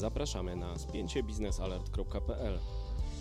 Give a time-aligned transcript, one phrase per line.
[0.00, 2.58] Zapraszamy na spięcie biznesalert.pl.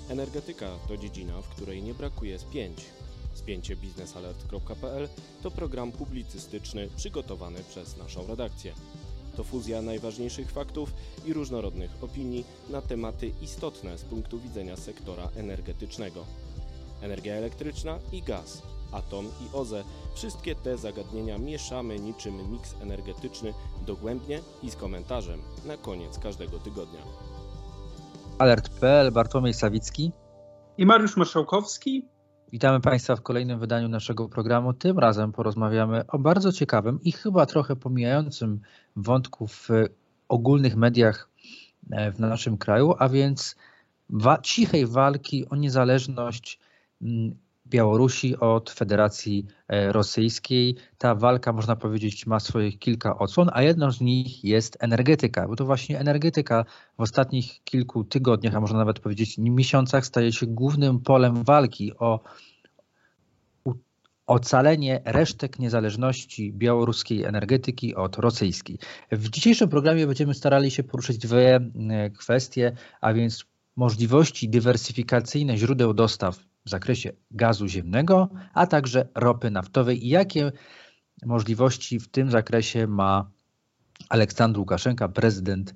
[0.10, 2.86] Energetyka to dziedzina, w której nie brakuje spięć.
[3.34, 5.10] Spięcie biznesalert.pl
[5.44, 8.74] to program publicystyczny przygotowany przez naszą redakcję.
[9.38, 10.94] To fuzja najważniejszych faktów
[11.26, 16.26] i różnorodnych opinii na tematy istotne z punktu widzenia sektora energetycznego.
[17.02, 19.84] Energia elektryczna i gaz, atom i OZE
[20.16, 23.54] wszystkie te zagadnienia mieszamy niczym miks energetyczny
[23.90, 27.00] dogłębnie i z komentarzem na koniec każdego tygodnia.
[28.38, 30.12] Alert.pl, Bartłomiej Sawicki
[30.78, 32.06] i Mariusz Marszałkowski.
[32.52, 34.74] Witamy Państwa w kolejnym wydaniu naszego programu.
[34.74, 38.62] Tym razem porozmawiamy o bardzo ciekawym i chyba trochę pomijającym
[38.96, 39.70] wątku w
[40.28, 41.30] ogólnych mediach
[41.92, 43.56] e, w naszym kraju, a więc
[44.10, 46.60] wa cichej walki o niezależność
[47.02, 47.36] mm,
[47.70, 50.76] Białorusi od Federacji e, Rosyjskiej.
[50.98, 55.56] Ta walka, można powiedzieć, ma swoich kilka odsłon, a jedną z nich jest energetyka, bo
[55.56, 56.66] to właśnie energetyka
[56.98, 62.20] w ostatnich kilku tygodniach, a można nawet powiedzieć miesiącach, staje się głównym polem walki o
[64.28, 68.80] ocalenie resztek niezależności białoruskiej energetyki od rosyjskiej.
[69.12, 72.72] W dzisiejszym programie będziemy starali się poruszyć dwie e, kwestie,
[73.02, 80.10] a więc możliwości dywersyfikacyjne źródeł dostaw w zakresie gazu ziemnego, a także ropy naftowej i
[80.10, 80.52] jakie
[81.26, 83.32] możliwości w tym zakresie ma
[84.10, 85.76] Aleksandr Łukaszenka, prezydent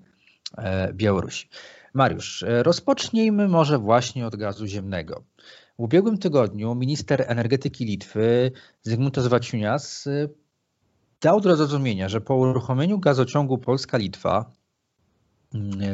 [0.58, 1.50] e, Białorusi.
[1.94, 5.23] Mariusz, e, rozpocznijmy może właśnie od gazu ziemnego.
[5.80, 10.28] W ubiegłym tygodniu minister energetyki Litwy Zygmuntas Waciunias e,
[11.22, 14.52] dał do zrozumienia, że po uruchomieniu gazociągu Polska-Litwa,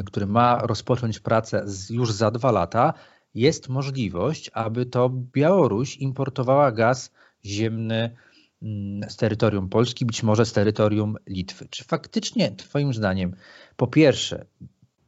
[0.06, 2.94] który ma rozpocząć pracę już za dwa lata,
[3.34, 7.12] jest możliwość, aby to Białoruś importowała gaz
[7.44, 8.16] ziemny
[8.62, 11.68] mm, z terytorium Polski, być może z terytorium Litwy.
[11.70, 13.36] Czy faktycznie, Twoim zdaniem,
[13.76, 14.46] po pierwsze,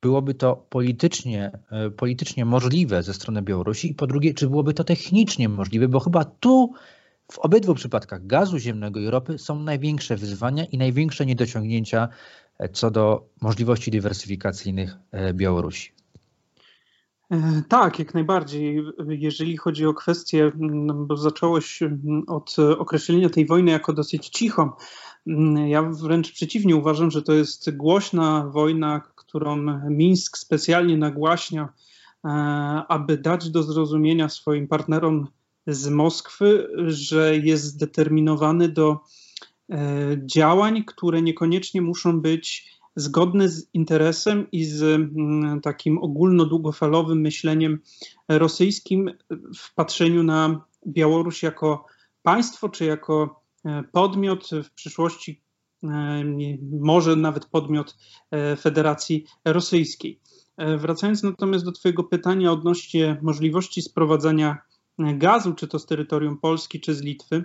[0.02, 4.84] byłoby to politycznie, e, politycznie możliwe ze strony Białorusi i po drugie, czy byłoby to
[4.84, 6.72] technicznie możliwe, bo chyba tu
[7.32, 12.08] w obydwu przypadkach gazu ziemnego i ropy są największe wyzwania i największe niedociągnięcia
[12.58, 16.01] e, co do możliwości dywersyfikacyjnych e, Białorusi.
[17.32, 18.82] E, tak, jak najbardziej.
[19.08, 24.70] Jeżeli chodzi o kwestię, mm, bo zacząłeś mm, od określenia tej wojny jako dosyć cichą,
[25.26, 29.56] mm, ja wręcz przeciwnie uważam, że to jest głośna wojna, którą
[29.90, 31.68] Mińsk specjalnie nagłaśnia,
[32.24, 32.28] e,
[32.88, 35.26] aby dać do zrozumienia swoim partnerom
[35.66, 38.98] z Moskwy, że jest zdeterminowany do
[39.70, 39.78] e,
[40.26, 47.78] działań, które niekoniecznie muszą być zgodny z interesem i z mm, takim ogólnodługofalowym myśleniem
[48.28, 49.10] rosyjskim
[49.56, 51.86] w patrzeniu na Białoruś jako
[52.22, 55.42] państwo, czy jako e, podmiot w przyszłości,
[55.84, 55.88] e,
[56.70, 57.96] może nawet podmiot
[58.30, 60.20] e, Federacji Rosyjskiej.
[60.78, 64.58] Wracając natomiast do Twojego pytania odnośnie możliwości sprowadzania
[64.98, 67.44] gazu, czy to z terytorium Polski, czy z Litwy,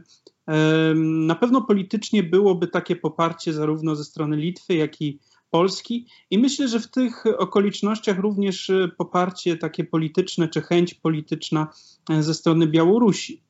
[0.95, 5.19] na pewno politycznie byłoby takie poparcie zarówno ze strony Litwy, jak i
[5.57, 11.67] Polski i myślę, że w tych okolicznościach również e, poparcie takie polityczne czy chęć polityczna
[12.09, 13.41] e, ze strony Białorusi.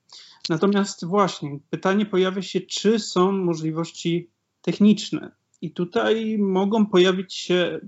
[0.49, 4.29] Natomiast właśnie pytanie pojawia się, czy są możliwości
[4.61, 5.31] techniczne.
[5.61, 7.79] I tutaj mogą pojawić się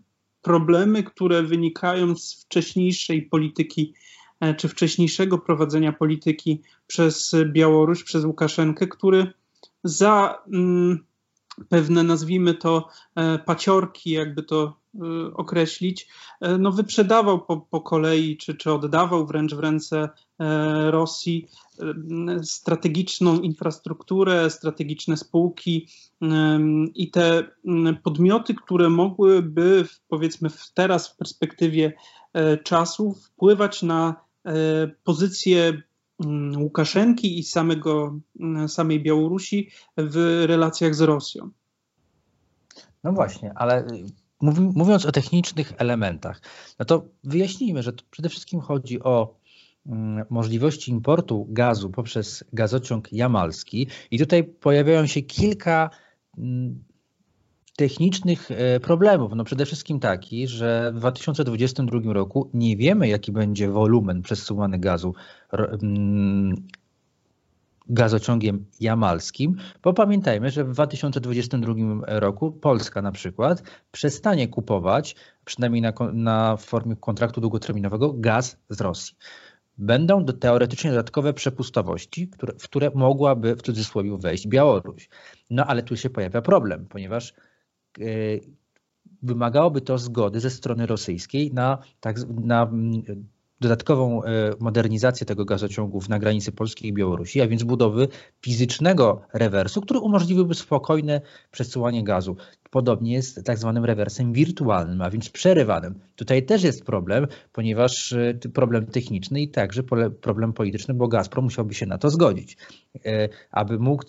[0.41, 3.93] problemy, które wynikają z wcześniejszej polityki
[4.39, 9.33] e, czy wcześniejszego prowadzenia polityki przez Białoruś, przez Łukaszenkę, który
[9.83, 11.08] za mm,
[11.69, 14.99] pewne, nazwijmy to, e, paciorki, jakby to e,
[15.33, 16.07] określić,
[16.41, 20.09] e, no wyprzedawał po, po kolei, czy, czy oddawał wręcz w ręce
[20.89, 21.47] Rosji
[22.43, 25.87] strategiczną infrastrukturę, strategiczne spółki
[26.95, 27.43] i te
[28.03, 31.93] podmioty, które mogłyby, powiedzmy, teraz w perspektywie
[32.63, 34.15] czasu wpływać na
[35.03, 35.81] pozycję
[36.57, 41.49] Łukaszenki i samego, mm, samej Białorusi w relacjach z Rosją.
[43.03, 44.03] No właśnie, ale y,
[44.75, 46.41] mówiąc o technicznych elementach,
[46.79, 49.35] no to wyjaśnijmy, że przede wszystkim chodzi o
[49.85, 55.89] mm, możliwości importu gazu poprzez gazociąg jamalski i tutaj pojawiają się kilka
[57.79, 59.31] technicznych e, problemów.
[59.35, 65.13] No przede wszystkim taki, że w 2022 roku nie wiemy, jaki będzie wolumen przesyłany gazu
[67.89, 71.73] gazociągiem jamalskim, bo pamiętajmy, że w 2022
[72.05, 75.15] roku Polska na przykład przestanie kupować,
[75.45, 79.15] przynajmniej na, na formie kontraktu długoterminowego, gaz z Rosji.
[79.77, 85.09] Będą do, teoretycznie dodatkowe przepustowości, które, w które mogłaby w cudzysłowie wejść Białoruś.
[85.49, 87.33] No ale tu się pojawia problem, ponieważ
[89.21, 93.03] wymagałoby to zgody ze strony rosyjskiej na, tak, na mm,
[93.61, 94.29] dodatkową e,
[94.59, 98.07] modernizację tego gazociągów na granicy Polski i Białorusi, a więc budowy
[98.41, 101.21] fizycznego rewersu, który umożliwiłby spokojne
[101.51, 102.35] przesyłanie gazu.
[102.71, 105.99] Podobnie jest tak zwanym rewersem wirtualnym, a więc przerywanym.
[106.15, 109.83] Tutaj też jest problem, ponieważ e, problem techniczny i także
[110.21, 112.57] problem polityczny, bo Gazprom musiałby się na to zgodzić.
[113.05, 114.03] E, aby mógł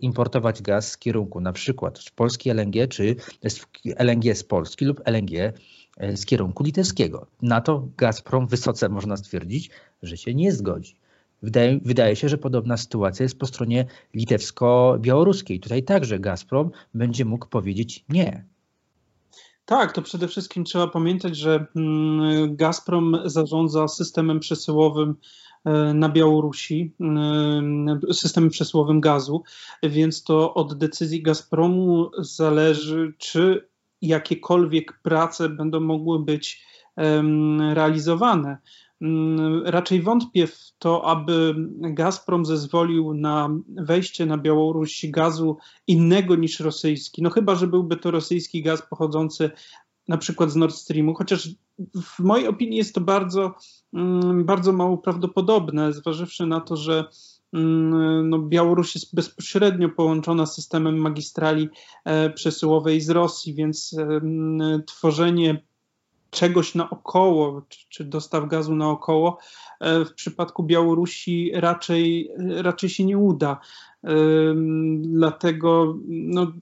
[0.00, 3.16] importować gaz z kierunku na przykład z Polski LNG, czy
[3.96, 5.52] LNG z Polski lub LNG
[6.14, 7.26] z kierunku litewskiego.
[7.42, 9.70] Na to Gazprom wysoce można stwierdzić,
[10.02, 10.96] że się nie zgodzi.
[11.42, 15.60] Wydaje, wydaje, się, że podobna sytuacja jest po stronie litewsko-białoruskiej.
[15.60, 18.44] Tutaj także Gazprom będzie mógł powiedzieć nie.
[19.64, 25.14] Tak, to przede wszystkim trzeba pamiętać, że mm, Gazprom zarządza systemem przesyłowym
[25.64, 26.92] e, na Białorusi,
[28.08, 29.42] e, systemem przesyłowym gazu,
[29.82, 33.69] więc to od decyzji Gazpromu zależy, czy
[34.02, 36.66] jakiekolwiek prace będą mogły być
[37.74, 38.58] realizowane.
[39.02, 45.56] Mm, raczej wątpię w to, aby Gazprom zezwolił na wejście na Białoruś gazu
[45.86, 47.22] innego niż rosyjski.
[47.22, 49.50] No chyba, że byłby to rosyjski gaz pochodzący
[50.08, 51.48] na przykład z Nord Streamu, chociaż
[52.02, 53.54] w mojej opinii jest to bardzo,
[53.94, 57.04] mm, bardzo mało prawdopodobne, zważywszy na to, że
[57.52, 61.68] no, Białoruś jest bezpośrednio połączona z systemem magistrali
[62.04, 63.96] e, przesyłowej z Rosji, więc
[64.86, 65.62] tworzenie
[66.30, 69.38] czegoś naokoło, czy, czy dostaw gazu naokoło,
[69.80, 73.60] e, w przypadku Białorusi raczej, raczej się nie uda.
[74.98, 76.52] Dlatego no,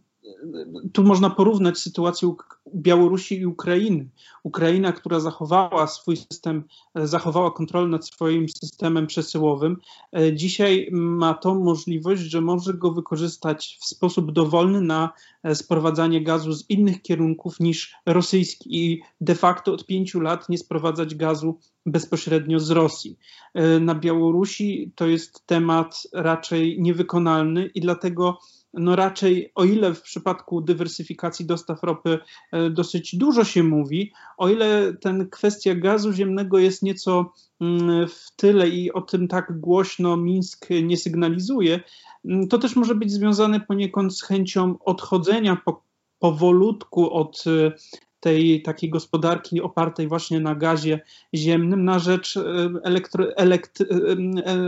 [0.93, 2.35] tu można porównać sytuację
[2.75, 4.09] Białorusi i Ukrainy.
[4.43, 6.65] Ukraina, która zachowała swój system,
[6.95, 9.77] zachowała kontrolę nad swoim systemem przesyłowym,
[10.17, 16.25] e, dzisiaj ma tą możliwość, że może go wykorzystać w sposób dowolny na e, sprowadzanie
[16.25, 21.59] gazu z innych kierunków niż rosyjski i de facto od pięciu lat nie sprowadzać gazu
[21.87, 23.19] bezpośrednio z Rosji.
[23.55, 28.39] E, na Białorusi to jest temat raczej niewykonalny i dlatego
[28.75, 32.19] no raczej o ile w przypadku dywersyfikacji dostaw ropy
[32.53, 38.37] e, dosyć dużo się mówi, o ile ten kwestia gazu ziemnego jest nieco mm, w
[38.37, 41.81] tyle i o tym tak głośno Mińsk nie sygnalizuje,
[42.25, 45.83] mm, to też może być związane poniekąd z chęcią odchodzenia po,
[46.19, 47.73] powolutku od e,
[48.21, 51.01] tej takiej gospodarki opartej właśnie na gazie
[51.35, 53.85] ziemnym na rzecz e, elektro, elekt,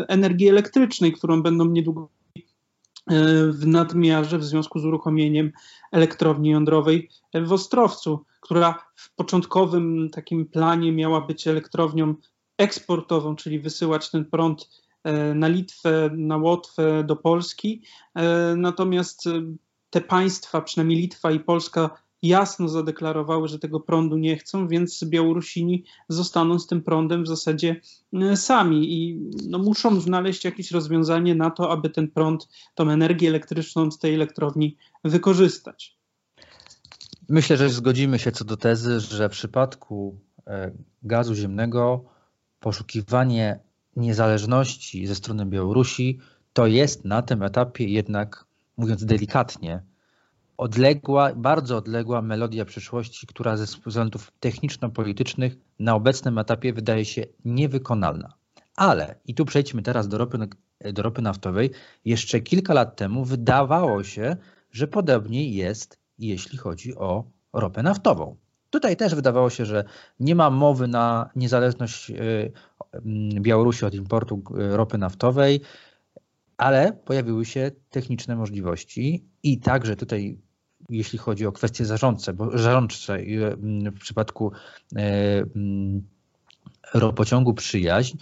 [0.08, 2.08] energii elektrycznej, którą będą niedługo
[3.50, 5.52] w nadmiarze w związku z uruchomieniem
[5.92, 12.14] elektrowni jądrowej w Ostrowcu, która w początkowym takim planie miała być elektrownią
[12.58, 14.70] eksportową, czyli wysyłać ten prąd
[15.04, 17.82] e, na Litwę, na Łotwę, do Polski.
[18.14, 19.24] E, natomiast
[19.90, 21.90] te państwa, przynajmniej Litwa i Polska,
[22.22, 27.80] jasno zadeklarowały, że tego prądu nie chcą, więc Białorusini zostaną z tym prądem w zasadzie
[28.12, 33.28] e, sami i no, muszą znaleźć jakieś rozwiązanie na to, aby ten prąd, tą energię
[33.28, 35.96] elektryczną z tej elektrowni wykorzystać.
[37.28, 40.72] Myślę, że zgodzimy się co do tezy, że w przypadku e,
[41.02, 42.04] gazu ziemnego
[42.60, 43.58] poszukiwanie
[43.96, 46.18] niezależności ze strony Białorusi
[46.52, 48.44] to jest na tym etapie jednak,
[48.76, 49.82] mówiąc delikatnie,
[50.60, 58.34] odległa, bardzo odległa melodia przyszłości, która ze względów techniczno-politycznych na obecnym etapie wydaje się niewykonalna.
[58.76, 60.38] Ale, i tu przejdźmy teraz do ropy,
[60.92, 61.70] do ropy naftowej,
[62.04, 64.36] jeszcze kilka lat temu wydawało się,
[64.70, 68.36] że podobnie jest, jeśli chodzi o ropę naftową.
[68.70, 69.84] Tutaj też wydawało się, że
[70.20, 72.52] nie ma mowy na niezależność y,
[73.40, 75.60] Białorusi od importu y, ropy naftowej,
[76.56, 80.49] ale pojawiły się techniczne możliwości i także tutaj
[80.88, 84.52] jeśli chodzi o kwestie zarządcze, bo zarządcze mm, w przypadku
[84.96, 85.44] e,
[86.94, 88.16] ropociągu przyjaźń,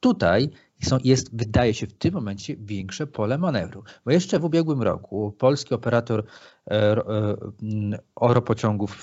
[0.00, 0.50] tutaj
[0.82, 3.82] są, jest, wydaje się w tym momencie większe pole manewru.
[4.04, 6.24] Bo jeszcze w ubiegłym roku polski operator
[6.70, 6.96] e,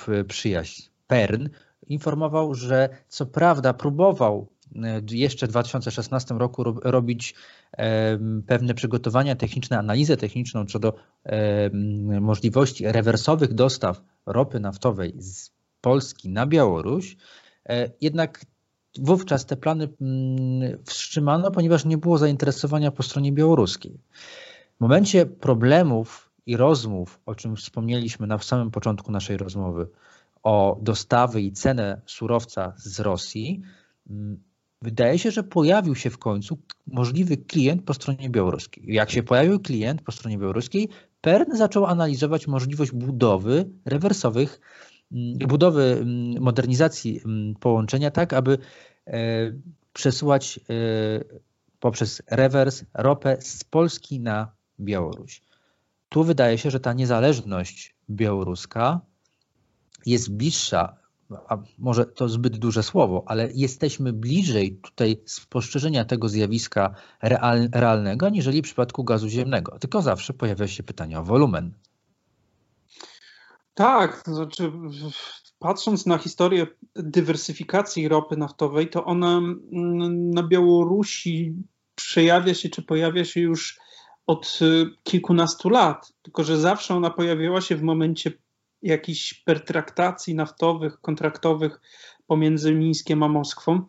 [0.08, 1.48] e, przyjaźń, PERN,
[1.88, 4.48] informował, że co prawda próbował
[5.12, 7.36] jeszcze w 2016 roku robić
[8.48, 10.94] pewne przygotowania techniczne, analizę techniczną co do
[12.22, 15.52] możliwości rewersowych dostaw ropy naftowej z
[15.82, 17.18] Polski na Białoruś.
[17.70, 18.46] E, jednak
[18.98, 19.88] wówczas te plany
[20.86, 24.00] wstrzymano, ponieważ nie było zainteresowania po stronie białoruskiej.
[24.78, 29.88] W momencie problemów i rozmów, o czym wspomnieliśmy na samym początku naszej rozmowy,
[30.44, 33.62] o dostawy i cenę surowca z Rosji,
[34.82, 36.58] wydaje się, że pojawił się w końcu
[36.88, 38.84] możliwy klient po stronie białoruskiej.
[38.88, 40.90] Jak się pojawił klient po stronie białoruskiej,
[41.22, 44.62] PERN zaczął analizować możliwość budowy rewersowych
[45.48, 46.06] budowy
[46.40, 47.22] modernizacji
[47.60, 48.58] połączenia tak, aby
[49.94, 50.60] przesyłać
[51.80, 55.42] poprzez rewers ropę z Polski na Białoruś.
[56.10, 59.02] Tu wydaje się, że ta niezależność białoruska
[60.06, 60.98] jest bliższa,
[61.48, 68.26] a może to zbyt duże słowo, ale jesteśmy bliżej tutaj spostrzeżenia tego zjawiska real, realnego,
[68.26, 69.80] aniżeli w przypadku gazu ziemnego.
[69.80, 71.74] Tylko zawsze pojawia się pytanie o wolumen.
[73.74, 74.72] Tak, to znaczy
[75.60, 79.42] patrząc na historię dywersyfikacji ropy naftowej, to ona
[80.12, 81.54] na Białorusi
[81.96, 83.80] przejawia się, czy pojawia się już
[84.28, 88.32] od y, kilkunastu lat, tylko że zawsze ona pojawiała się w momencie
[88.84, 91.82] jakichś pertraktacji naftowych, kontraktowych
[92.28, 93.82] pomiędzy Mińskiem a Moskwą.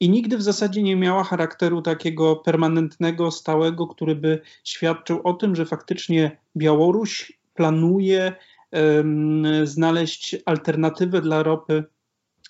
[0.00, 5.56] I nigdy w zasadzie nie miała charakteru takiego permanentnego, stałego, który by świadczył o tym,
[5.56, 8.32] że faktycznie Białoruś planuje
[8.72, 11.84] um, znaleźć alternatywę dla ropy,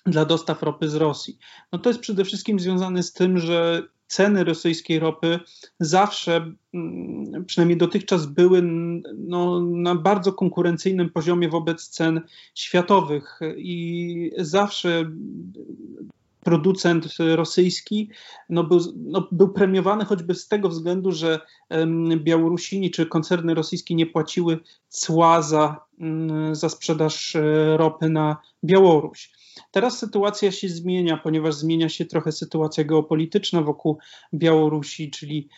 [0.05, 1.37] dla dostaw ropy z Rosji.
[1.71, 5.39] No to jest przede wszystkim związane z tym, że ceny rosyjskiej ropy
[5.79, 8.61] zawsze, mm, przynajmniej dotychczas, były
[9.17, 12.21] no, na bardzo konkurencyjnym poziomie wobec cen
[12.55, 15.11] światowych i zawsze
[16.43, 18.09] producent rosyjski
[18.49, 21.39] no był, no był, premiowany choćby z tego względu, że
[22.15, 29.40] Białorusini czy koncerny rosyjskie nie płaciły cła za, mm, za sprzedaż e, ropy na Białoruś.
[29.71, 33.97] Teraz sytuacja się zmienia, ponieważ zmienia się trochę sytuacja geopolityczna wokół
[34.33, 35.49] Białorusi, czyli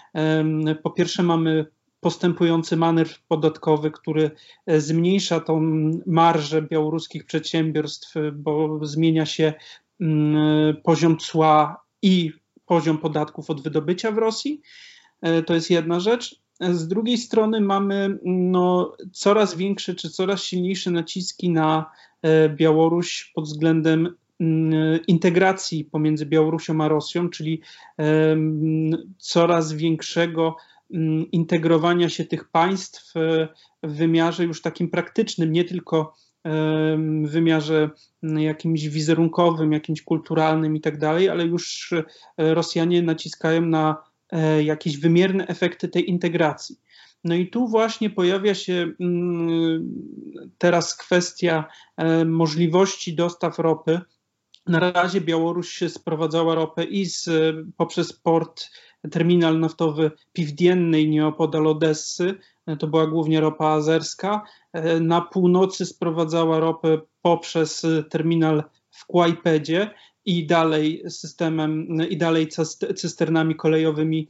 [0.83, 1.65] po pierwsze mamy
[2.03, 4.31] postępujący manewr podatkowy, który
[4.65, 5.61] e, zmniejsza tą
[6.05, 9.53] marżę białoruskich przedsiębiorstw, bo zmienia się
[10.01, 12.31] mm, poziom cła i
[12.65, 14.61] poziom podatków od wydobycia w Rosji.
[15.21, 16.43] E, to jest jedna rzecz.
[16.59, 22.12] Z drugiej strony mamy no, coraz większe czy coraz silniejsze naciski na e,
[22.49, 27.61] Białoruś pod względem mm, integracji pomiędzy Białorusią a Rosją, czyli
[29.17, 30.55] coraz większego
[30.93, 33.47] mm, integrowania się tych państw e,
[33.83, 36.13] w wymiarze już takim praktycznym, nie tylko
[37.23, 37.89] w wymiarze
[38.23, 44.63] mm, jakimś wizerunkowym, jakimś kulturalnym i tak dalej, ale już e, Rosjanie naciskają na E,
[44.63, 46.79] jakieś wymierne efekty tej integracji.
[47.23, 49.93] No i tu właśnie pojawia się mm,
[50.57, 51.65] teraz kwestia
[51.97, 54.01] e, możliwości dostaw ropy.
[54.67, 57.29] Na razie Białoruś sprowadzała ropę i z,
[57.77, 58.69] poprzez port,
[59.11, 62.35] terminal naftowy Piwdiennej nieopodal Odessy,
[62.79, 64.41] to była głównie ropa azerska.
[64.73, 69.91] E, na północy sprowadzała ropę poprzez terminal w Kłajpedzie
[70.25, 72.47] i dalej systemem, i dalej
[72.95, 74.27] cysternami kolejowymi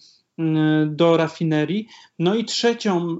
[0.88, 1.88] do rafinerii.
[2.20, 3.18] No i trzecią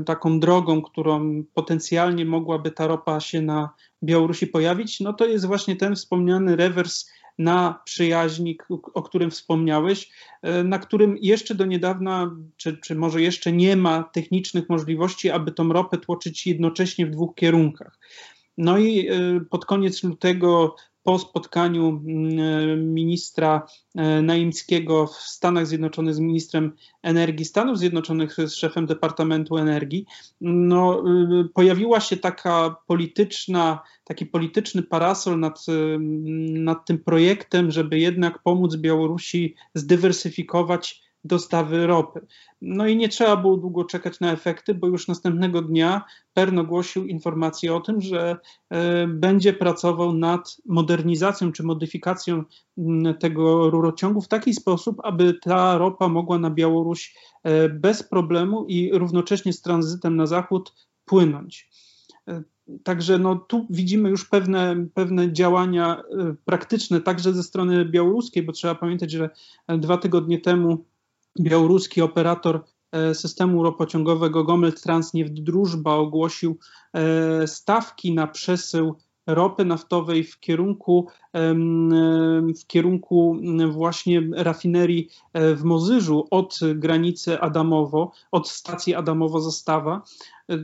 [0.00, 3.70] y, taką drogą, którą potencjalnie mogłaby ta ropa się na
[4.04, 10.10] Białorusi pojawić, no to jest właśnie ten wspomniany rewers na przyjaźnik, o którym wspomniałeś,
[10.46, 15.52] y, na którym jeszcze do niedawna, czy, czy może jeszcze nie ma technicznych możliwości, aby
[15.52, 17.98] tą ropę tłoczyć jednocześnie w dwóch kierunkach.
[18.58, 20.74] No i y, pod koniec lutego
[21.06, 26.72] po spotkaniu mm, ministra e, Naimskiego w Stanach Zjednoczonych z ministrem
[27.02, 30.06] energii Stanów Zjednoczonych, z szefem Departamentu Energii,
[30.40, 31.02] no,
[31.44, 35.98] y, pojawiła się taka polityczna, taki polityczny parasol nad, y,
[36.52, 42.26] nad tym projektem, żeby jednak pomóc Białorusi zdywersyfikować dostawy ropy.
[42.60, 46.04] No i nie trzeba było długo czekać na efekty, bo już następnego dnia
[46.34, 48.36] Pern ogłosił informację o tym, że
[48.70, 52.44] e, będzie pracował nad modernizacją czy modyfikacją
[53.20, 58.90] tego rurociągu w taki sposób, aby ta ropa mogła na Białoruś e, bez problemu i
[58.98, 61.70] równocześnie z tranzytem na zachód płynąć.
[62.28, 62.42] E,
[62.84, 66.02] także no, tu widzimy już pewne, pewne działania
[66.44, 69.30] praktyczne, także ze strony białoruskiej, bo trzeba pamiętać, że
[69.68, 70.84] dwa tygodnie temu
[71.40, 76.58] białoruski operator e, systemu ropociągowego Gomelt Transneft Drużba ogłosił
[76.92, 78.96] e, stawki na przesył
[79.26, 81.08] ropy naftowej w kierunku,
[82.62, 83.40] w kierunku
[83.70, 90.00] właśnie rafinerii e, w Mozyżu od granicy Adamowo, od stacji Adamowo-Zastawa.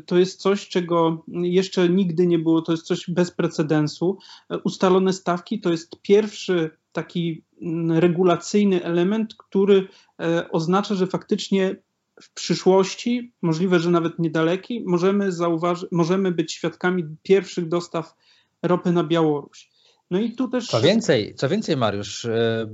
[0.07, 4.19] To jest coś, czego jeszcze nigdy nie było, to jest coś bez precedensu.
[4.65, 7.45] Ustalone stawki to jest pierwszy taki
[7.89, 9.89] regulacyjny element, który
[10.21, 11.77] e, oznacza, że faktycznie
[12.23, 18.15] w przyszłości, możliwe, że nawet niedalekiej, możemy, zauważyć, możemy być świadkami pierwszych dostaw
[18.63, 19.71] ropy na Białoruś.
[20.11, 20.67] No i tu też.
[20.67, 22.67] Co więcej, co więcej Mariusz, e,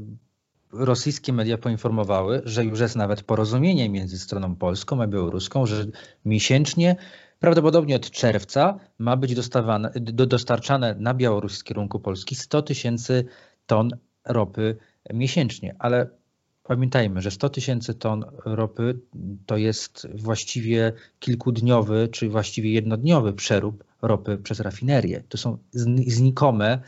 [0.73, 5.87] rosyjskie media poinformowały, że już jest nawet porozumienie między stroną polską a białoruską, że
[6.25, 6.97] miesięcznie
[7.41, 9.35] Prawdopodobnie od czerwca ma być
[9.95, 13.25] do, dostarczane na Białoruś z kierunku Polski 100 tysięcy
[13.67, 13.91] ton
[14.25, 14.77] ropy
[15.15, 16.11] miesięcznie, ale
[16.63, 19.01] pamiętajmy, że 100 tysięcy ton ropy
[19.47, 25.23] to jest właściwie kilkudniowy, czy właściwie jednodniowy przerób ropy przez rafinerię.
[25.29, 25.59] To są
[26.07, 26.83] znikome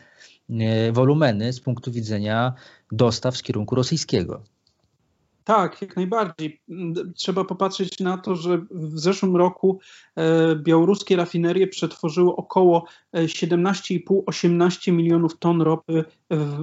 [0.50, 2.54] e, wolumeny z punktu widzenia
[2.92, 4.42] dostaw z kierunku rosyjskiego.
[5.50, 6.60] Tak, jak najbardziej.
[7.14, 9.80] Trzeba popatrzeć na to, że w zeszłym roku
[10.16, 16.04] e, białoruskie rafinerie przetworzyły około 17,5-18 e, milionów ton ropy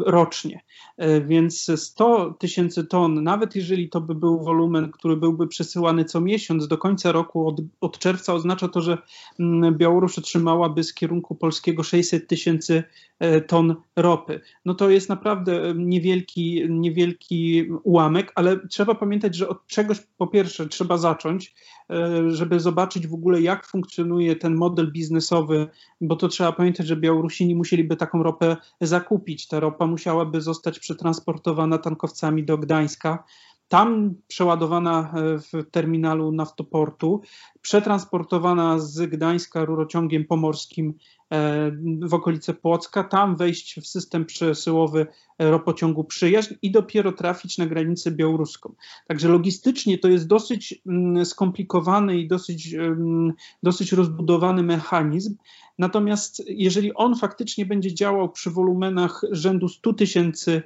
[0.06, 0.62] rocznie.
[0.98, 6.22] E, więc 100 tysięcy ton, nawet jeżeli to by był wolumen, który byłby przesyłany co
[6.22, 8.98] miesiąc do końca roku, od, od czerwca, oznacza to, że
[9.72, 12.84] Białoruś otrzymałaby z kierunku polskiego 600 tysięcy
[13.48, 14.42] ton ropy.
[14.66, 20.68] No to jest naprawdę niewielki, niewielki ułamek, ale trzeba pamiętać, że od czegoś po pierwsze
[20.68, 21.56] trzeba zacząć,
[21.90, 25.68] e, żeby zobaczyć w ogóle, jak funkcjonuje ten model biznesowy,
[26.02, 29.48] bo to trzeba pamiętać, że Białorusini musieliby taką ropę zakupić.
[29.48, 33.24] Ta ropa musiałaby zostać przetransportowana tankowcami do Gdańska
[33.68, 37.22] tam przeładowana e, w terminalu naftoportu,
[37.68, 40.94] przetransportowana z Gdańska rurociągiem pomorskim
[41.32, 41.72] e,
[42.02, 45.08] w okolice Płocka, tam wejść w system przesyłowy
[45.40, 48.74] ropociągu przyjaźń i dopiero trafić na granicę białoruską.
[49.08, 53.34] Także logistycznie to jest dosyć mm, skomplikowany i dosyć, mm,
[53.64, 55.36] dosyć rozbudowany mechanizm.
[55.80, 60.62] Natomiast jeżeli on faktycznie będzie działał przy wolumenach rzędu 100 tysięcy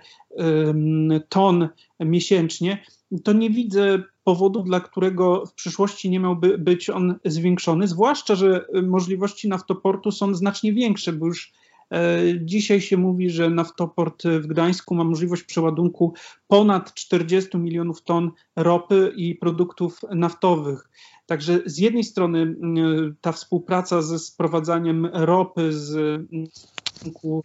[1.30, 2.84] ton miesięcznie,
[3.24, 8.66] to nie widzę powodu, dla którego w przyszłości nie miałby być on zwiększony, zwłaszcza, że
[8.84, 11.54] możliwości naftoportu są znacznie większe, bo już
[11.92, 16.14] e, Dzisiaj się mówi, że naftoport w Gdańsku ma możliwość przeładunku
[16.48, 20.90] ponad 40 milionów ton ropy i produktów naftowych.
[21.26, 22.56] Także z jednej strony
[23.22, 26.22] ta współpraca ze sprowadzaniem ropy z
[27.04, 27.44] rynku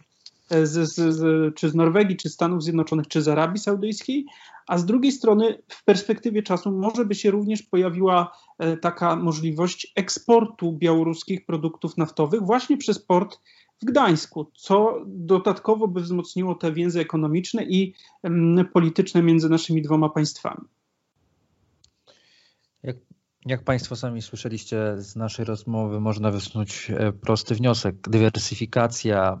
[0.49, 4.25] z, z, z, czy z Norwegii, czy Stanów Zjednoczonych, czy z Arabii Saudyjskiej,
[4.67, 9.93] a z drugiej strony w perspektywie czasu może by się również pojawiła e, taka możliwość
[9.95, 13.39] eksportu białoruskich produktów naftowych właśnie przez port
[13.81, 17.93] w Gdańsku, co dodatkowo by wzmocniło te więzy ekonomiczne i
[18.73, 20.61] polityczne między naszymi dwoma państwami.
[23.47, 27.95] Jak Państwo sami słyszeliście z naszej rozmowy, można wysunąć e, prosty wniosek.
[28.09, 29.39] Dywersyfikacja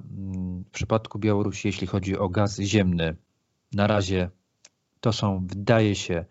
[0.77, 3.15] przypadku Białorusi, jeśli chodzi o gaz ziemny,
[3.73, 4.29] na razie
[5.01, 6.25] to są, wydaje się,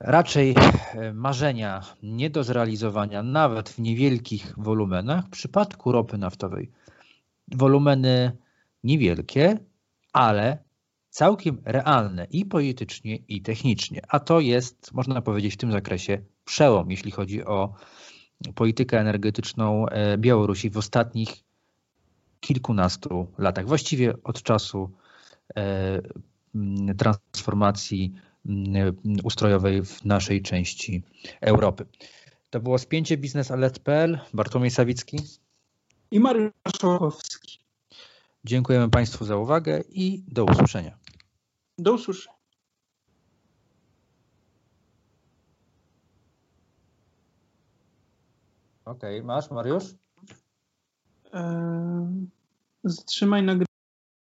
[0.00, 5.26] raczej e, marzenia nie do zrealizowania, nawet w niewielkich wolumenach.
[5.26, 6.70] W przypadku ropy naftowej
[7.52, 8.36] wolumeny
[8.84, 9.58] niewielkie,
[10.12, 10.58] ale
[11.10, 14.00] całkiem realne i politycznie, i technicznie.
[14.08, 17.74] A to jest, można powiedzieć, w tym zakresie przełom, jeśli chodzi o
[18.54, 21.44] politykę energetyczną e, Białorusi w ostatnich
[22.44, 23.66] kilkunastu latach.
[23.66, 24.90] Właściwie od czasu
[25.56, 26.00] e,
[26.98, 28.14] transformacji
[29.24, 31.02] ustrojowej w naszej części
[31.40, 31.86] Europy.
[32.50, 34.18] To było spięcie biznesalert.pl.
[34.34, 35.18] Bartłomiej Sawicki
[36.10, 37.58] i Mariusz Szołowski.
[38.44, 40.98] Dziękujemy Państwu za uwagę i do usłyszenia.
[41.78, 42.34] Do usłyszenia.
[48.84, 49.26] Okej, okay.
[49.26, 49.84] masz Mariusz?
[51.32, 52.26] Eee,
[52.84, 53.73] zatrzymaj nagrywanie.